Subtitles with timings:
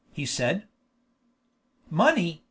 [0.11, 0.63] he said.
[1.91, 2.39] "Money!"